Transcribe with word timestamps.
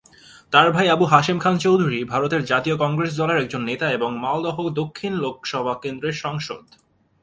তার 0.51 0.67
ভাই 0.71 0.87
আবু 0.89 1.05
হাসেম 1.05 1.37
খান 1.39 1.55
চৌধুরী 1.57 1.99
ভারতের 2.03 2.41
জাতীয় 2.45 2.75
কংগ্রেস 2.77 3.11
দলের 3.17 3.41
একজন 3.41 3.61
নেতা 3.63 3.87
এবং 3.91 4.09
মালদহ 4.17 4.57
দক্ষিণ 4.71 5.13
লোকসভা 5.15 5.73
কেন্দ্রের 5.83 6.15
সাংসদ। 6.23 6.63